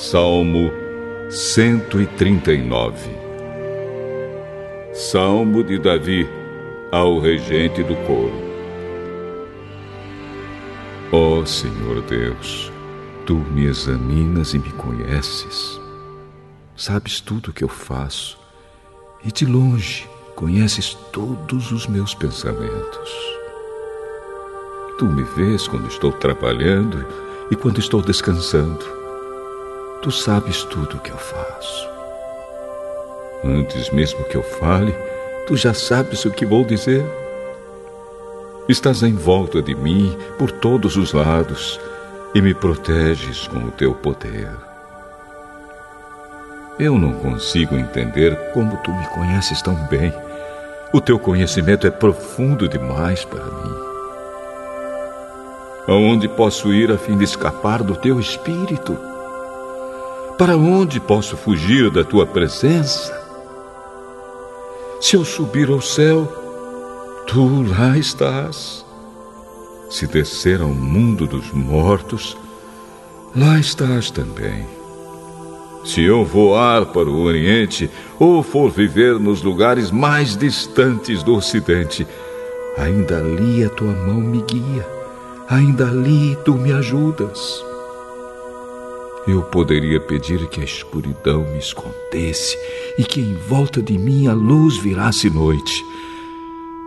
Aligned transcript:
Salmo 0.00 0.72
139 1.28 3.10
Salmo 4.94 5.62
de 5.62 5.78
Davi 5.78 6.26
ao 6.90 7.18
regente 7.18 7.82
do 7.82 7.94
coro. 8.06 8.32
Ó 11.12 11.40
oh, 11.40 11.46
Senhor 11.46 12.00
Deus, 12.08 12.72
tu 13.26 13.34
me 13.34 13.66
examinas 13.66 14.54
e 14.54 14.58
me 14.58 14.72
conheces. 14.72 15.78
Sabes 16.74 17.20
tudo 17.20 17.50
o 17.50 17.52
que 17.52 17.62
eu 17.62 17.68
faço 17.68 18.38
e 19.22 19.30
de 19.30 19.44
longe 19.44 20.08
conheces 20.34 20.94
todos 21.12 21.72
os 21.72 21.86
meus 21.86 22.14
pensamentos. 22.14 23.10
Tu 24.98 25.04
me 25.04 25.24
vês 25.36 25.68
quando 25.68 25.88
estou 25.88 26.10
trabalhando 26.10 27.06
e 27.50 27.54
quando 27.54 27.80
estou 27.80 28.00
descansando 28.00 28.98
Tu 30.02 30.10
sabes 30.10 30.64
tudo 30.64 30.96
o 30.96 31.00
que 31.00 31.10
eu 31.10 31.18
faço. 31.18 31.86
Antes 33.44 33.90
mesmo 33.90 34.24
que 34.24 34.36
eu 34.36 34.42
fale, 34.42 34.94
tu 35.46 35.54
já 35.58 35.74
sabes 35.74 36.24
o 36.24 36.30
que 36.30 36.46
vou 36.46 36.64
dizer. 36.64 37.04
Estás 38.66 39.02
em 39.02 39.14
volta 39.14 39.60
de 39.60 39.74
mim 39.74 40.16
por 40.38 40.50
todos 40.52 40.96
os 40.96 41.12
lados 41.12 41.78
e 42.34 42.40
me 42.40 42.54
proteges 42.54 43.46
com 43.48 43.58
o 43.58 43.70
teu 43.72 43.92
poder. 43.92 44.50
Eu 46.78 46.98
não 46.98 47.12
consigo 47.12 47.76
entender 47.76 48.34
como 48.54 48.78
tu 48.78 48.90
me 48.90 49.06
conheces 49.08 49.60
tão 49.60 49.74
bem. 49.88 50.14
O 50.94 51.00
teu 51.00 51.18
conhecimento 51.18 51.86
é 51.86 51.90
profundo 51.90 52.66
demais 52.66 53.22
para 53.22 53.44
mim. 53.44 53.74
Aonde 55.88 56.26
posso 56.26 56.72
ir 56.72 56.90
a 56.90 56.96
fim 56.96 57.18
de 57.18 57.24
escapar 57.24 57.82
do 57.82 57.94
teu 57.96 58.18
espírito? 58.18 59.09
Para 60.40 60.56
onde 60.56 60.98
posso 60.98 61.36
fugir 61.36 61.90
da 61.90 62.02
tua 62.02 62.24
presença? 62.24 63.12
Se 64.98 65.14
eu 65.14 65.22
subir 65.22 65.68
ao 65.68 65.82
céu, 65.82 66.26
tu 67.26 67.62
lá 67.68 67.98
estás. 67.98 68.82
Se 69.90 70.06
descer 70.06 70.62
ao 70.62 70.70
mundo 70.70 71.26
dos 71.26 71.52
mortos, 71.52 72.38
lá 73.36 73.58
estás 73.58 74.10
também. 74.10 74.66
Se 75.84 76.00
eu 76.00 76.24
voar 76.24 76.86
para 76.86 77.10
o 77.10 77.20
Oriente 77.20 77.90
ou 78.18 78.42
for 78.42 78.70
viver 78.70 79.20
nos 79.20 79.42
lugares 79.42 79.90
mais 79.90 80.38
distantes 80.38 81.22
do 81.22 81.34
Ocidente, 81.34 82.06
ainda 82.78 83.18
ali 83.18 83.62
a 83.62 83.68
tua 83.68 83.92
mão 83.92 84.22
me 84.22 84.40
guia, 84.40 84.88
ainda 85.50 85.86
ali 85.86 86.34
tu 86.46 86.54
me 86.54 86.72
ajudas. 86.72 87.68
Eu 89.30 89.42
poderia 89.44 90.00
pedir 90.00 90.48
que 90.48 90.60
a 90.60 90.64
escuridão 90.64 91.42
me 91.52 91.58
escondesse 91.58 92.58
e 92.98 93.04
que 93.04 93.20
em 93.20 93.34
volta 93.34 93.80
de 93.80 93.96
mim 93.96 94.26
a 94.26 94.32
luz 94.32 94.76
virasse 94.76 95.30
noite. 95.30 95.84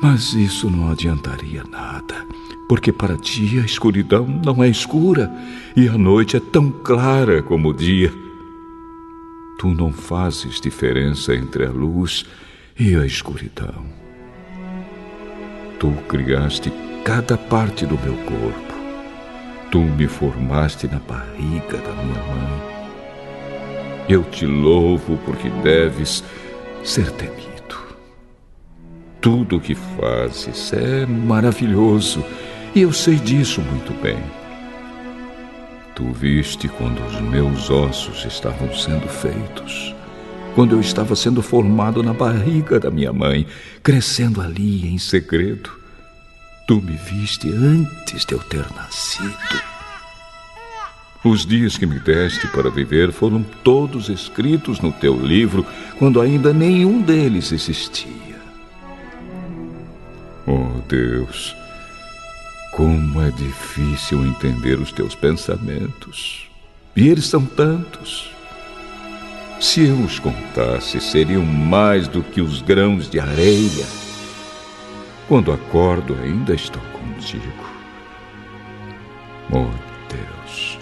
Mas 0.00 0.34
isso 0.34 0.70
não 0.70 0.88
adiantaria 0.88 1.64
nada, 1.64 2.24
porque 2.68 2.92
para 2.92 3.16
ti 3.16 3.58
a 3.58 3.64
escuridão 3.64 4.24
não 4.24 4.62
é 4.62 4.68
escura 4.68 5.28
e 5.74 5.88
a 5.88 5.98
noite 5.98 6.36
é 6.36 6.40
tão 6.40 6.70
clara 6.70 7.42
como 7.42 7.70
o 7.70 7.74
dia. 7.74 8.12
Tu 9.58 9.74
não 9.74 9.92
fazes 9.92 10.60
diferença 10.60 11.34
entre 11.34 11.66
a 11.66 11.70
luz 11.70 12.24
e 12.78 12.94
a 12.94 13.04
escuridão. 13.04 13.84
Tu 15.80 15.90
criaste 16.08 16.72
cada 17.02 17.36
parte 17.36 17.84
do 17.84 17.98
meu 17.98 18.14
corpo 18.18 18.67
Tu 19.70 19.78
me 19.78 20.06
formaste 20.06 20.86
na 20.86 20.98
barriga 20.98 21.76
da 21.78 21.92
minha 22.02 22.22
mãe. 22.22 22.62
Eu 24.08 24.24
te 24.24 24.46
louvo 24.46 25.18
porque 25.26 25.50
deves 25.62 26.24
ser 26.82 27.10
temido. 27.12 27.48
Tudo 29.20 29.56
o 29.56 29.60
que 29.60 29.74
fazes 29.74 30.72
é 30.72 31.04
maravilhoso 31.04 32.24
e 32.74 32.80
eu 32.80 32.92
sei 32.92 33.16
disso 33.16 33.60
muito 33.60 33.92
bem. 34.00 34.18
Tu 35.94 36.04
viste 36.12 36.68
quando 36.68 37.04
os 37.04 37.20
meus 37.20 37.68
ossos 37.68 38.24
estavam 38.24 38.72
sendo 38.72 39.08
feitos, 39.08 39.94
quando 40.54 40.76
eu 40.76 40.80
estava 40.80 41.16
sendo 41.16 41.42
formado 41.42 42.02
na 42.02 42.14
barriga 42.14 42.78
da 42.78 42.90
minha 42.90 43.12
mãe, 43.12 43.46
crescendo 43.82 44.40
ali 44.40 44.86
em 44.86 44.96
segredo. 44.96 45.70
Tu 46.68 46.82
me 46.82 46.98
viste 46.98 47.50
antes 47.50 48.26
de 48.26 48.34
eu 48.34 48.40
ter 48.40 48.70
nascido. 48.74 49.62
Os 51.24 51.46
dias 51.46 51.78
que 51.78 51.86
me 51.86 51.98
deste 51.98 52.46
para 52.48 52.68
viver 52.68 53.10
foram 53.10 53.42
todos 53.64 54.10
escritos 54.10 54.78
no 54.78 54.92
teu 54.92 55.18
livro, 55.18 55.64
quando 55.98 56.20
ainda 56.20 56.52
nenhum 56.52 57.00
deles 57.00 57.52
existia. 57.52 58.38
Oh 60.46 60.82
Deus, 60.86 61.56
como 62.72 63.22
é 63.22 63.30
difícil 63.30 64.26
entender 64.26 64.78
os 64.78 64.92
teus 64.92 65.14
pensamentos. 65.14 66.50
E 66.94 67.08
eles 67.08 67.24
são 67.24 67.46
tantos. 67.46 68.30
Se 69.58 69.86
eu 69.86 69.98
os 70.02 70.18
contasse, 70.18 71.00
seriam 71.00 71.46
mais 71.46 72.06
do 72.06 72.22
que 72.22 72.42
os 72.42 72.60
grãos 72.60 73.08
de 73.08 73.18
areia. 73.18 74.07
Quando 75.28 75.52
acordo, 75.52 76.16
ainda 76.22 76.54
estou 76.54 76.82
contigo. 76.92 77.64
Oh 79.52 79.68
Deus, 80.10 80.78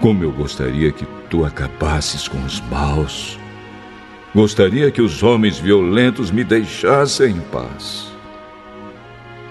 como 0.00 0.22
eu 0.22 0.30
gostaria 0.30 0.92
que 0.92 1.06
tu 1.30 1.44
acabasses 1.46 2.28
com 2.28 2.38
os 2.44 2.60
maus. 2.62 3.38
Gostaria 4.34 4.90
que 4.90 5.00
os 5.00 5.22
homens 5.22 5.58
violentos 5.58 6.30
me 6.30 6.44
deixassem 6.44 7.36
em 7.36 7.40
paz. 7.40 8.12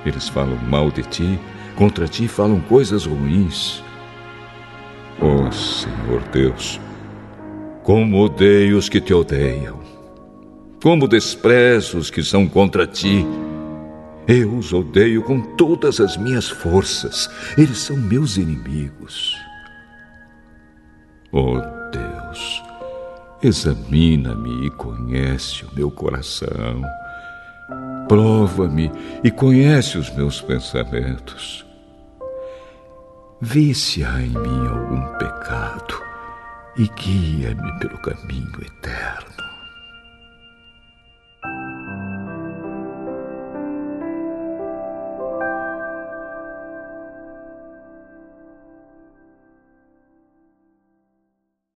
Eles 0.05 0.29
falam 0.29 0.57
mal 0.57 0.91
de 0.91 1.03
ti, 1.03 1.39
contra 1.75 2.07
ti 2.07 2.27
falam 2.27 2.59
coisas 2.61 3.05
ruins. 3.05 3.83
Oh 5.19 5.51
Senhor 5.51 6.21
Deus, 6.31 6.79
como 7.83 8.23
odeio 8.23 8.77
os 8.77 8.87
que 8.87 9.01
te 9.01 9.13
odeiam, 9.13 9.79
como 10.81 11.07
desprezo 11.07 11.97
os 11.97 12.09
que 12.09 12.23
são 12.23 12.47
contra 12.47 12.85
ti. 12.85 13.25
Eu 14.31 14.57
os 14.57 14.71
odeio 14.71 15.23
com 15.23 15.41
todas 15.55 15.99
as 15.99 16.15
minhas 16.15 16.47
forças. 16.47 17.27
Eles 17.57 17.79
são 17.79 17.97
meus 17.97 18.37
inimigos. 18.37 19.35
Oh 21.31 21.59
Deus, 21.91 22.63
examina-me 23.41 24.67
e 24.67 24.69
conhece 24.69 25.65
o 25.65 25.73
meu 25.73 25.89
coração. 25.89 26.83
Prova-me 28.07 28.91
e 29.23 29.31
conhece 29.31 29.97
os 29.97 30.11
meus 30.11 30.39
pensamentos. 30.39 31.65
Vê 33.41 33.73
se 33.73 34.03
há 34.03 34.21
em 34.21 34.29
mim 34.29 34.67
algum 34.67 35.07
pecado 35.17 36.03
e 36.77 36.87
guia-me 36.87 37.79
pelo 37.79 37.97
caminho 37.97 38.61
eterno. 38.61 39.48